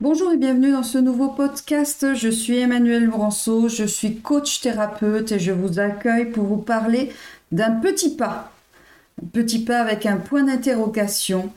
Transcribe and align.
Bonjour 0.00 0.30
et 0.30 0.36
bienvenue 0.36 0.70
dans 0.70 0.84
ce 0.84 0.96
nouveau 0.96 1.30
podcast. 1.30 2.14
Je 2.14 2.28
suis 2.28 2.58
Emmanuel 2.58 3.06
Laurenceau, 3.06 3.68
je 3.68 3.82
suis 3.82 4.20
coach 4.20 4.60
thérapeute 4.60 5.32
et 5.32 5.40
je 5.40 5.50
vous 5.50 5.80
accueille 5.80 6.26
pour 6.26 6.44
vous 6.44 6.58
parler 6.58 7.12
d'un 7.50 7.72
petit 7.72 8.14
pas. 8.14 8.52
Un 9.20 9.26
petit 9.26 9.58
pas 9.64 9.80
avec 9.80 10.06
un 10.06 10.18
point 10.18 10.44
d'interrogation. 10.44 11.52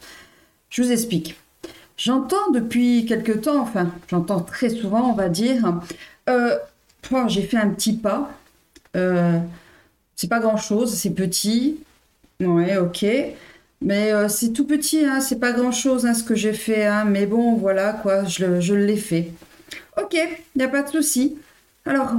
Je 0.72 0.82
vous 0.82 0.92
explique. 0.92 1.40
J'entends 1.98 2.50
depuis 2.52 3.06
quelque 3.06 3.32
temps, 3.32 3.62
enfin 3.62 3.92
j'entends 4.08 4.40
très 4.40 4.72
souvent 4.72 5.12
on 5.12 5.14
va 5.14 5.30
dire, 5.30 5.80
euh, 6.28 6.58
j'ai 7.28 7.44
fait 7.44 7.58
un 7.58 7.70
petit 7.70 7.94
pas, 7.94 8.32
euh, 8.98 9.38
c'est 10.16 10.30
pas 10.30 10.40
grand 10.40 10.58
chose, 10.58 10.96
c'est 10.96 11.12
petit, 11.12 11.78
ouais 12.40 12.76
ok, 12.78 13.06
mais 13.82 14.14
euh, 14.14 14.28
c'est 14.28 14.54
tout 14.54 14.66
petit, 14.66 15.04
hein, 15.06 15.20
c'est 15.20 15.40
pas 15.40 15.52
grand 15.52 15.72
chose 15.72 16.06
hein, 16.06 16.14
ce 16.14 16.24
que 16.24 16.36
j'ai 16.36 16.54
fait, 16.54 16.86
hein, 16.86 17.06
mais 17.06 17.26
bon, 17.26 17.56
voilà 17.56 17.94
quoi, 17.94 18.24
je, 18.26 18.60
je 18.60 18.74
l'ai 18.74 18.98
fait. 18.98 19.32
Ok, 20.02 20.14
il 20.14 20.58
n'y 20.58 20.64
a 20.64 20.68
pas 20.70 20.84
de 20.84 20.90
souci. 20.90 21.38
Alors, 21.86 22.14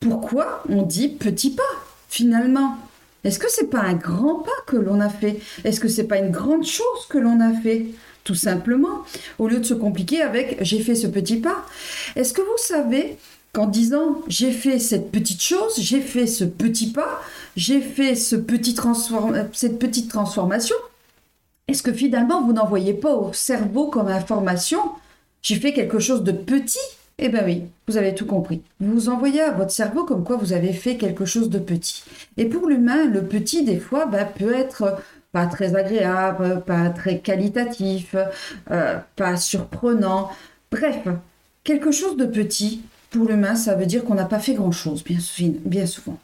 pourquoi 0.00 0.62
on 0.68 0.82
dit 0.82 1.08
petit 1.08 1.50
pas 1.50 1.62
finalement? 2.08 2.76
Est-ce 3.24 3.38
que 3.38 3.50
c'est 3.50 3.68
pas 3.68 3.80
un 3.80 3.94
grand 3.94 4.36
pas 4.36 4.50
que 4.66 4.76
l'on 4.76 5.00
a 5.00 5.08
fait? 5.08 5.40
Est-ce 5.64 5.80
que 5.80 5.88
c'est 5.88 6.06
pas 6.06 6.18
une 6.18 6.30
grande 6.30 6.64
chose 6.64 7.06
que 7.08 7.18
l'on 7.18 7.40
a 7.40 7.52
fait? 7.60 7.86
Tout 8.24 8.34
simplement, 8.34 9.04
au 9.38 9.48
lieu 9.48 9.58
de 9.58 9.64
se 9.64 9.74
compliquer 9.74 10.22
avec 10.22 10.58
j'ai 10.60 10.80
fait 10.80 10.94
ce 10.94 11.06
petit 11.06 11.38
pas. 11.38 11.64
Est-ce 12.14 12.32
que 12.32 12.42
vous 12.42 12.58
savez 12.58 13.16
qu'en 13.58 13.66
disant 13.66 14.18
j'ai 14.28 14.52
fait 14.52 14.78
cette 14.78 15.10
petite 15.10 15.42
chose, 15.42 15.80
j'ai 15.80 16.00
fait 16.00 16.28
ce 16.28 16.44
petit 16.44 16.92
pas, 16.92 17.20
j'ai 17.56 17.80
fait 17.80 18.14
ce 18.14 18.36
petit 18.36 18.76
cette 19.52 19.80
petite 19.80 20.08
transformation, 20.08 20.76
est-ce 21.66 21.82
que 21.82 21.92
finalement 21.92 22.40
vous 22.44 22.52
n'envoyez 22.52 22.94
pas 22.94 23.12
au 23.12 23.32
cerveau 23.32 23.88
comme 23.88 24.06
information 24.06 24.78
j'ai 25.42 25.56
fait 25.56 25.72
quelque 25.72 25.98
chose 25.98 26.22
de 26.22 26.30
petit? 26.30 26.78
Eh 27.18 27.28
bien 27.30 27.44
oui, 27.44 27.64
vous 27.88 27.96
avez 27.96 28.14
tout 28.14 28.26
compris. 28.26 28.62
Vous 28.78 29.08
envoyez 29.08 29.40
à 29.40 29.50
votre 29.50 29.72
cerveau 29.72 30.04
comme 30.04 30.22
quoi 30.22 30.36
vous 30.36 30.52
avez 30.52 30.72
fait 30.72 30.96
quelque 30.96 31.24
chose 31.24 31.50
de 31.50 31.58
petit. 31.58 32.04
Et 32.36 32.44
pour 32.44 32.68
l'humain, 32.68 33.06
le 33.06 33.24
petit, 33.24 33.64
des 33.64 33.80
fois, 33.80 34.06
bah, 34.06 34.24
peut 34.24 34.54
être 34.54 34.98
pas 35.32 35.46
très 35.46 35.74
agréable, 35.74 36.62
pas 36.64 36.90
très 36.90 37.18
qualitatif, 37.18 38.14
euh, 38.70 38.98
pas 39.16 39.36
surprenant. 39.36 40.30
Bref, 40.70 41.08
quelque 41.64 41.90
chose 41.90 42.16
de 42.16 42.26
petit, 42.26 42.82
pour 43.10 43.28
l'humain, 43.28 43.56
ça 43.56 43.74
veut 43.74 43.86
dire 43.86 44.04
qu'on 44.04 44.14
n'a 44.14 44.24
pas 44.24 44.38
fait 44.38 44.54
grand-chose, 44.54 45.02
bien, 45.04 45.18
bien 45.64 45.86
souvent. 45.86 46.18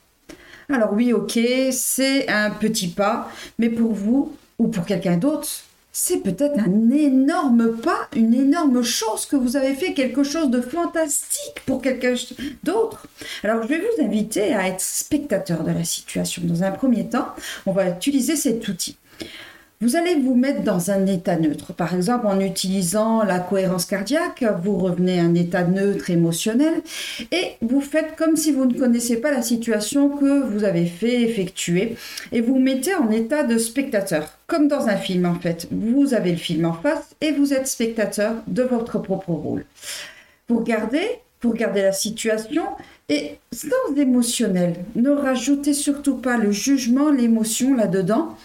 Alors 0.72 0.92
oui, 0.92 1.12
ok, 1.12 1.38
c'est 1.72 2.28
un 2.28 2.50
petit 2.50 2.88
pas, 2.88 3.30
mais 3.58 3.68
pour 3.68 3.92
vous 3.92 4.32
ou 4.58 4.68
pour 4.68 4.86
quelqu'un 4.86 5.16
d'autre, 5.16 5.48
c'est 5.96 6.18
peut-être 6.18 6.58
un 6.58 6.90
énorme 6.90 7.76
pas, 7.76 8.08
une 8.16 8.34
énorme 8.34 8.82
chose 8.82 9.26
que 9.26 9.36
vous 9.36 9.56
avez 9.56 9.74
fait, 9.74 9.94
quelque 9.94 10.24
chose 10.24 10.50
de 10.50 10.60
fantastique 10.60 11.62
pour 11.66 11.80
quelqu'un 11.80 12.14
d'autre. 12.64 13.06
Alors 13.44 13.62
je 13.62 13.68
vais 13.68 13.78
vous 13.78 14.04
inviter 14.04 14.52
à 14.54 14.66
être 14.66 14.80
spectateur 14.80 15.62
de 15.62 15.70
la 15.70 15.84
situation. 15.84 16.42
Dans 16.44 16.64
un 16.64 16.72
premier 16.72 17.08
temps, 17.08 17.28
on 17.64 17.72
va 17.72 17.90
utiliser 17.90 18.34
cet 18.34 18.66
outil. 18.66 18.96
Vous 19.80 19.96
allez 19.96 20.14
vous 20.14 20.34
mettre 20.34 20.62
dans 20.62 20.90
un 20.90 21.04
état 21.06 21.36
neutre. 21.36 21.72
Par 21.72 21.94
exemple, 21.94 22.26
en 22.26 22.40
utilisant 22.40 23.22
la 23.24 23.40
cohérence 23.40 23.84
cardiaque, 23.84 24.44
vous 24.62 24.78
revenez 24.78 25.18
à 25.20 25.24
un 25.24 25.34
état 25.34 25.64
neutre 25.64 26.10
émotionnel 26.10 26.74
et 27.32 27.52
vous 27.60 27.80
faites 27.80 28.14
comme 28.16 28.36
si 28.36 28.52
vous 28.52 28.66
ne 28.66 28.78
connaissez 28.78 29.16
pas 29.16 29.32
la 29.32 29.42
situation 29.42 30.08
que 30.08 30.42
vous 30.44 30.64
avez 30.64 30.86
fait 30.86 31.22
effectuer 31.22 31.96
et 32.32 32.40
vous 32.40 32.58
mettez 32.58 32.94
en 32.94 33.10
état 33.10 33.42
de 33.42 33.58
spectateur, 33.58 34.38
comme 34.46 34.68
dans 34.68 34.86
un 34.86 34.96
film 34.96 35.26
en 35.26 35.34
fait. 35.34 35.66
Vous 35.70 36.14
avez 36.14 36.30
le 36.30 36.38
film 36.38 36.64
en 36.64 36.72
face 36.72 37.14
et 37.20 37.32
vous 37.32 37.52
êtes 37.52 37.66
spectateur 37.66 38.34
de 38.46 38.62
votre 38.62 38.98
propre 39.00 39.30
rôle. 39.30 39.64
Vous 40.48 40.58
regardez, 40.58 41.06
vous 41.42 41.50
regardez 41.50 41.82
la 41.82 41.92
situation 41.92 42.62
et 43.08 43.32
sans 43.52 43.96
émotionnel. 43.96 44.76
Ne 44.94 45.10
rajoutez 45.10 45.74
surtout 45.74 46.16
pas 46.16 46.38
le 46.38 46.52
jugement, 46.52 47.10
l'émotion 47.10 47.74
là-dedans. 47.74 48.36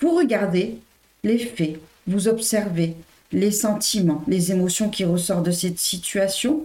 Vous 0.00 0.14
regardez, 0.14 0.78
les 1.24 1.38
faits, 1.38 1.80
vous 2.06 2.28
observez 2.28 2.94
les 3.32 3.50
sentiments, 3.50 4.24
les 4.26 4.52
émotions 4.52 4.88
qui 4.88 5.04
ressortent 5.04 5.46
de 5.46 5.50
cette 5.50 5.78
situation, 5.78 6.64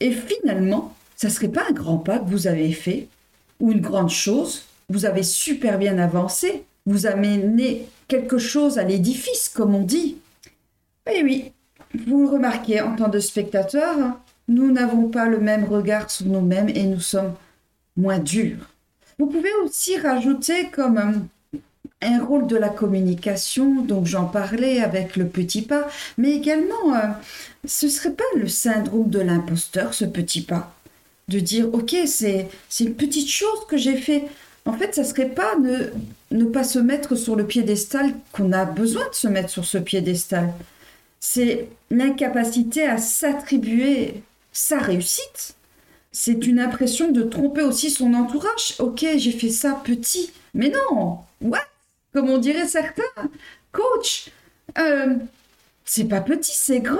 et 0.00 0.12
finalement, 0.12 0.94
ça 1.16 1.30
serait 1.30 1.48
pas 1.48 1.64
un 1.68 1.72
grand 1.72 1.98
pas 1.98 2.18
que 2.18 2.28
vous 2.28 2.46
avez 2.46 2.72
fait, 2.72 3.08
ou 3.60 3.72
une 3.72 3.80
grande 3.80 4.10
chose, 4.10 4.64
vous 4.88 5.06
avez 5.06 5.22
super 5.22 5.78
bien 5.78 5.98
avancé, 5.98 6.64
vous 6.86 7.06
amenez 7.06 7.86
quelque 8.08 8.38
chose 8.38 8.78
à 8.78 8.82
l'édifice, 8.82 9.48
comme 9.48 9.74
on 9.74 9.82
dit. 9.82 10.16
Et 11.10 11.22
oui, 11.22 11.52
vous 12.06 12.28
remarquez 12.28 12.80
en 12.80 12.96
tant 12.96 13.10
que 13.10 13.20
spectateur, 13.20 13.96
nous 14.48 14.72
n'avons 14.72 15.08
pas 15.08 15.26
le 15.26 15.38
même 15.38 15.64
regard 15.64 16.10
sur 16.10 16.26
nous-mêmes 16.26 16.68
et 16.68 16.82
nous 16.82 17.00
sommes 17.00 17.34
moins 17.96 18.18
durs. 18.18 18.68
Vous 19.18 19.26
pouvez 19.26 19.52
aussi 19.64 19.96
rajouter 19.96 20.68
comme 20.70 21.28
un 22.04 22.22
rôle 22.22 22.46
de 22.46 22.56
la 22.56 22.68
communication, 22.68 23.82
donc 23.82 24.06
j'en 24.06 24.26
parlais 24.26 24.80
avec 24.80 25.16
le 25.16 25.26
petit 25.26 25.62
pas, 25.62 25.88
mais 26.18 26.32
également, 26.32 26.94
euh, 26.94 27.08
ce 27.66 27.88
serait 27.88 28.12
pas 28.12 28.24
le 28.36 28.48
syndrome 28.48 29.10
de 29.10 29.20
l'imposteur, 29.20 29.94
ce 29.94 30.04
petit 30.04 30.42
pas, 30.42 30.74
de 31.28 31.40
dire, 31.40 31.72
ok, 31.72 31.96
c'est 32.06 32.48
une 32.80 32.94
petite 32.94 33.30
chose 33.30 33.66
que 33.68 33.76
j'ai 33.76 33.96
fait. 33.96 34.24
En 34.66 34.74
fait, 34.74 34.94
ça 34.94 35.04
serait 35.04 35.28
pas 35.28 35.56
ne, 35.58 35.90
ne 36.30 36.44
pas 36.44 36.64
se 36.64 36.78
mettre 36.78 37.16
sur 37.16 37.36
le 37.36 37.46
piédestal 37.46 38.14
qu'on 38.32 38.52
a 38.52 38.64
besoin 38.64 39.08
de 39.08 39.14
se 39.14 39.28
mettre 39.28 39.50
sur 39.50 39.64
ce 39.64 39.78
piédestal. 39.78 40.52
C'est 41.20 41.68
l'incapacité 41.90 42.86
à 42.86 42.98
s'attribuer 42.98 44.22
sa 44.52 44.78
réussite. 44.78 45.54
C'est 46.12 46.46
une 46.46 46.60
impression 46.60 47.10
de 47.10 47.22
tromper 47.22 47.62
aussi 47.62 47.90
son 47.90 48.14
entourage. 48.14 48.74
Ok, 48.78 49.04
j'ai 49.16 49.32
fait 49.32 49.50
ça 49.50 49.80
petit. 49.84 50.30
Mais 50.54 50.70
non, 50.70 51.18
what? 51.40 51.60
Comme 52.14 52.30
on 52.30 52.38
dirait 52.38 52.68
certains. 52.68 53.02
Coach, 53.72 54.30
euh, 54.78 55.16
c'est 55.84 56.08
pas 56.08 56.20
petit, 56.20 56.54
c'est 56.54 56.80
grand. 56.80 56.98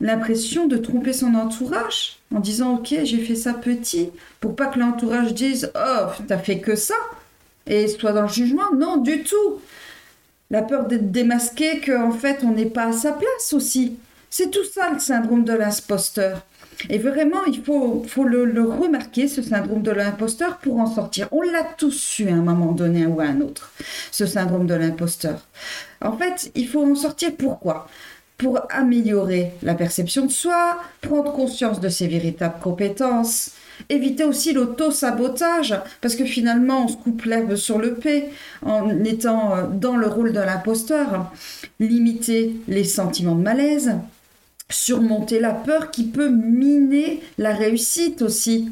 L'impression 0.00 0.66
de 0.66 0.76
tromper 0.76 1.12
son 1.12 1.34
entourage 1.34 2.18
en 2.34 2.40
disant 2.40 2.76
ok 2.76 2.94
j'ai 3.04 3.18
fait 3.18 3.36
ça 3.36 3.52
petit 3.52 4.10
pour 4.40 4.56
pas 4.56 4.66
que 4.66 4.80
l'entourage 4.80 5.32
dise 5.32 5.70
oh 5.76 6.06
t'as 6.26 6.38
fait 6.38 6.58
que 6.58 6.74
ça 6.74 6.96
et 7.68 7.86
soit 7.86 8.12
dans 8.12 8.22
le 8.22 8.28
jugement 8.28 8.72
non 8.74 8.96
du 8.96 9.22
tout 9.22 9.60
la 10.50 10.62
peur 10.62 10.86
d'être 10.86 11.12
démasqué 11.12 11.80
qu'en 11.80 12.10
fait 12.10 12.40
on 12.42 12.50
n'est 12.50 12.66
pas 12.66 12.86
à 12.86 12.92
sa 12.92 13.12
place 13.12 13.52
aussi 13.52 13.96
c'est 14.28 14.50
tout 14.50 14.64
ça 14.64 14.90
le 14.90 14.98
syndrome 14.98 15.44
de 15.44 15.52
l'imposteur 15.52 16.42
et 16.88 16.98
vraiment, 16.98 17.44
il 17.46 17.62
faut, 17.62 18.04
le, 18.24 18.62
remarquer, 18.68 19.28
ce 19.28 19.42
syndrome 19.42 19.82
de 19.82 19.90
l'imposteur, 19.90 20.58
pour 20.58 20.78
en 20.78 20.86
sortir. 20.86 21.28
On 21.32 21.42
l'a 21.42 21.64
tous 21.76 22.18
eu 22.18 22.28
à 22.28 22.34
un 22.34 22.42
moment 22.42 22.72
donné 22.72 23.06
ou 23.06 23.20
à 23.20 23.24
un 23.24 23.40
autre, 23.40 23.72
ce 24.10 24.26
syndrome 24.26 24.66
de 24.66 24.74
l'imposteur. 24.74 25.46
En 26.00 26.16
fait, 26.16 26.50
il 26.54 26.68
faut 26.68 26.84
en 26.84 26.94
sortir 26.94 27.30
pourquoi? 27.36 27.88
Pour 28.38 28.60
améliorer 28.70 29.52
la 29.62 29.74
perception 29.74 30.26
de 30.26 30.32
soi, 30.32 30.78
prendre 31.00 31.32
conscience 31.32 31.80
de 31.80 31.88
ses 31.88 32.08
véritables 32.08 32.58
compétences, 32.60 33.52
éviter 33.88 34.24
aussi 34.24 34.52
l'auto-sabotage, 34.52 35.76
parce 36.00 36.16
que 36.16 36.24
finalement, 36.24 36.84
on 36.84 36.88
se 36.88 36.96
coupe 36.96 37.24
l'herbe 37.24 37.54
sur 37.54 37.78
le 37.78 37.94
pied 37.94 38.30
en 38.62 39.04
étant 39.04 39.56
euh, 39.56 39.62
dans 39.72 39.96
le 39.96 40.08
rôle 40.08 40.32
de 40.32 40.40
l'imposteur, 40.40 41.30
limiter 41.78 42.56
les 42.66 42.84
sentiments 42.84 43.36
de 43.36 43.42
malaise, 43.42 43.92
surmonter 44.70 45.40
la 45.40 45.52
peur 45.52 45.90
qui 45.90 46.04
peut 46.04 46.30
miner 46.30 47.20
la 47.38 47.54
réussite 47.54 48.22
aussi. 48.22 48.70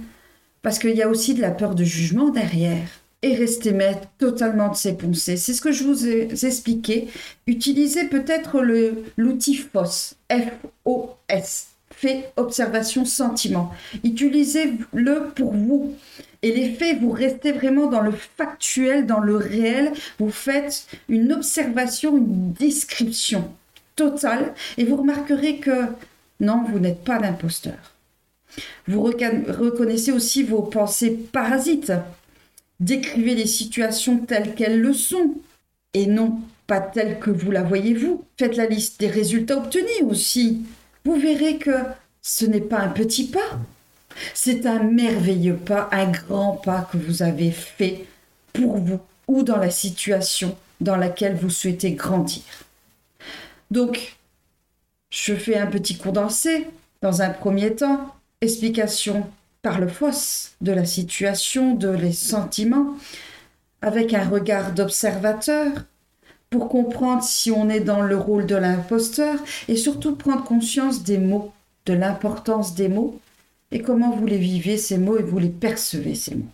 Parce 0.63 0.79
qu'il 0.79 0.97
y 0.97 1.03
a 1.03 1.09
aussi 1.09 1.35
de 1.35 1.41
la 1.41 1.51
peur 1.51 1.75
de 1.75 1.85
jugement 1.85 2.31
derrière. 2.31 2.89
Et 3.23 3.35
rester 3.35 3.73
maître 3.73 4.09
totalement 4.19 4.71
de 4.71 4.77
ses 4.77 4.95
pensées. 4.95 5.37
C'est 5.37 5.53
ce 5.53 5.61
que 5.61 5.73
je 5.73 5.85
vous 5.85 6.07
ai 6.07 6.29
expliqué. 6.43 7.09
Utilisez 7.47 8.05
peut-être 8.05 8.63
l'outil 9.19 9.57
FOS. 9.57 10.15
F-O-S. 10.33 11.67
Fait 11.95 12.33
observation 12.37 13.05
sentiment. 13.05 13.73
Utilisez-le 14.05 15.33
pour 15.35 15.53
vous. 15.53 15.95
Et 16.43 16.53
les 16.53 16.73
faits, 16.73 16.99
vous 17.01 17.11
restez 17.11 17.53
vraiment 17.53 17.89
dans 17.89 18.01
le 18.01 18.13
factuel, 18.13 19.07
dans 19.07 19.21
le 19.21 19.37
réel. 19.37 19.93
Vous 20.19 20.31
faites 20.31 20.87
une 21.11 21.33
observation, 21.33 22.17
une 22.17 22.53
description 22.53 23.53
et 24.77 24.85
vous 24.85 24.97
remarquerez 24.97 25.59
que 25.59 25.87
non, 26.41 26.65
vous 26.71 26.79
n'êtes 26.79 27.05
pas 27.05 27.19
l'imposteur. 27.19 27.95
Vous 28.89 29.03
reconnaissez 29.03 30.13
aussi 30.13 30.43
vos 30.43 30.63
pensées 30.63 31.11
parasites. 31.33 31.93
Décrivez 32.81 33.35
les 33.35 33.47
situations 33.47 34.19
telles 34.19 34.55
qu'elles 34.55 34.81
le 34.81 34.93
sont 34.93 35.35
et 35.93 36.07
non 36.07 36.41
pas 36.67 36.81
telles 36.81 37.19
que 37.19 37.31
vous 37.31 37.51
la 37.51 37.63
voyez 37.63 37.95
vous. 37.95 38.25
Faites 38.39 38.57
la 38.57 38.67
liste 38.67 39.01
des 39.01 39.09
résultats 39.09 39.59
obtenus 39.59 40.03
aussi. 40.09 40.63
Vous 41.05 41.17
verrez 41.17 41.59
que 41.59 41.77
ce 42.23 42.47
n'est 42.47 42.61
pas 42.61 42.79
un 42.79 42.89
petit 42.89 43.27
pas. 43.27 43.59
C'est 44.35 44.67
un 44.67 44.83
merveilleux 44.83 45.57
pas, 45.57 45.89
un 45.93 46.11
grand 46.11 46.53
pas 46.53 46.89
que 46.91 46.97
vous 46.97 47.23
avez 47.23 47.51
fait 47.51 48.07
pour 48.53 48.79
vous 48.79 49.01
ou 49.29 49.43
dans 49.43 49.59
la 49.59 49.71
situation 49.71 50.57
dans 50.81 50.97
laquelle 50.97 51.37
vous 51.37 51.51
souhaitez 51.51 51.93
grandir. 51.93 52.43
Donc, 53.71 54.17
Je 55.13 55.35
fais 55.35 55.57
un 55.57 55.67
petit 55.67 55.99
condensé 55.99 56.69
dans 57.03 57.21
un 57.21 57.31
premier 57.31 57.75
temps, 57.75 58.15
explication 58.41 59.27
par 59.63 59.81
le 59.81 59.89
fausse 59.89 60.53
de 60.61 60.73
la 60.73 60.85
situation, 60.85 61.75
de 61.75 61.89
les 61.89 62.13
sentiments, 62.13 62.95
avec 63.83 64.15
un 64.15 64.29
regard 64.29 64.73
d'observateur, 64.73 65.73
pour 66.49 66.69
comprendre 66.69 67.23
si 67.23 67.51
on 67.51 67.69
est 67.69 67.81
dans 67.81 68.03
le 68.03 68.17
rôle 68.17 68.47
de 68.47 68.57
l'imposteur 68.57 69.37
et 69.69 69.77
surtout 69.77 70.17
prendre 70.17 70.45
conscience 70.45 71.03
des 71.03 71.19
mots, 71.19 71.53
de 71.87 71.93
l'importance 71.93 72.75
des 72.75 72.89
mots 72.89 73.21
et 73.71 73.83
comment 73.83 74.11
vous 74.11 74.27
les 74.27 74.39
vivez 74.39 74.77
ces 74.77 74.99
mots 74.99 75.19
et 75.19 75.23
vous 75.23 75.39
les 75.39 75.49
percevez 75.49 76.15
ces 76.15 76.35
mots. 76.35 76.51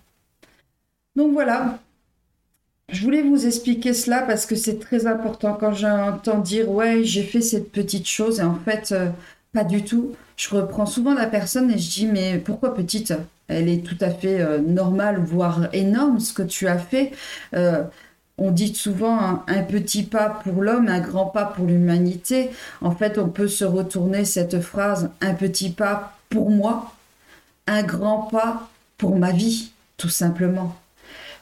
Donc 1.16 1.32
voilà, 1.32 1.78
je 2.88 3.02
voulais 3.02 3.22
vous 3.22 3.46
expliquer 3.46 3.92
cela 3.94 4.22
parce 4.22 4.46
que 4.46 4.54
c'est 4.54 4.78
très 4.78 5.06
important 5.06 5.54
quand 5.54 5.72
j'entends 5.72 6.38
dire 6.38 6.70
ouais 6.70 7.02
j'ai 7.04 7.24
fait 7.24 7.40
cette 7.40 7.72
petite 7.72 8.06
chose 8.06 8.38
et 8.40 8.44
en 8.44 8.54
fait 8.64 8.92
euh, 8.92 9.10
pas 9.52 9.64
du 9.64 9.84
tout. 9.84 10.14
Je 10.36 10.54
reprends 10.54 10.86
souvent 10.86 11.14
la 11.14 11.26
personne 11.26 11.70
et 11.70 11.78
je 11.78 11.90
dis 11.90 12.06
mais 12.06 12.38
pourquoi 12.38 12.74
petite? 12.74 13.14
Elle 13.48 13.68
est 13.68 13.84
tout 13.84 13.96
à 14.00 14.10
fait 14.10 14.40
euh, 14.40 14.58
normale 14.58 15.18
voire 15.18 15.68
énorme 15.72 16.20
ce 16.20 16.32
que 16.32 16.42
tu 16.42 16.68
as 16.68 16.78
fait. 16.78 17.12
Euh, 17.54 17.82
on 18.38 18.50
dit 18.50 18.74
souvent 18.74 19.42
un, 19.46 19.62
petit 19.62 20.02
pas 20.02 20.28
pour 20.28 20.62
l'homme, 20.62 20.88
un 20.88 21.00
grand 21.00 21.26
pas 21.26 21.46
pour 21.46 21.66
l'humanité. 21.66 22.50
En 22.82 22.90
fait, 22.90 23.18
on 23.18 23.28
peut 23.28 23.48
se 23.48 23.64
retourner 23.64 24.24
cette 24.26 24.60
phrase 24.60 25.10
un 25.22 25.32
petit 25.34 25.70
pas 25.70 26.18
pour 26.28 26.50
moi, 26.50 26.92
un 27.66 27.82
grand 27.82 28.22
pas 28.30 28.68
pour 28.98 29.16
ma 29.16 29.32
vie, 29.32 29.72
tout 29.96 30.10
simplement. 30.10 30.76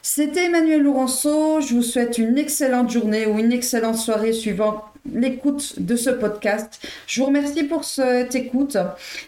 C'était 0.07 0.45
Emmanuel 0.45 0.83
Laurenceau. 0.83 1.61
Je 1.61 1.73
vous 1.73 1.81
souhaite 1.81 2.19
une 2.19 2.37
excellente 2.37 2.91
journée 2.91 3.25
ou 3.25 3.39
une 3.39 3.51
excellente 3.51 3.97
soirée 3.97 4.33
suivant 4.33 4.85
l'écoute 5.11 5.79
de 5.79 5.95
ce 5.95 6.11
podcast. 6.11 6.79
Je 7.07 7.19
vous 7.19 7.25
remercie 7.25 7.63
pour 7.63 7.83
cette 7.83 8.35
écoute 8.35 8.77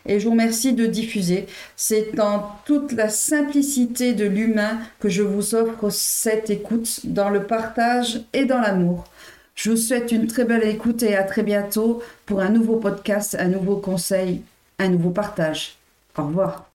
et 0.05 0.19
je 0.19 0.25
vous 0.25 0.31
remercie 0.31 0.73
de 0.73 0.85
diffuser. 0.85 1.47
C'est 1.75 2.19
en 2.19 2.51
toute 2.65 2.91
la 2.91 3.09
simplicité 3.09 4.13
de 4.13 4.25
l'humain 4.25 4.77
que 4.99 5.09
je 5.09 5.23
vous 5.23 5.55
offre 5.55 5.89
cette 5.89 6.51
écoute 6.51 6.99
dans 7.05 7.31
le 7.31 7.45
partage 7.45 8.21
et 8.33 8.45
dans 8.45 8.61
l'amour. 8.61 9.05
Je 9.55 9.71
vous 9.71 9.77
souhaite 9.77 10.11
une 10.11 10.27
très 10.27 10.45
belle 10.45 10.63
écoute 10.63 11.01
et 11.01 11.15
à 11.15 11.23
très 11.23 11.41
bientôt 11.41 12.03
pour 12.27 12.39
un 12.39 12.49
nouveau 12.49 12.75
podcast, 12.75 13.35
un 13.39 13.47
nouveau 13.47 13.77
conseil, 13.77 14.43
un 14.77 14.89
nouveau 14.89 15.09
partage. 15.09 15.79
Au 16.15 16.27
revoir. 16.27 16.69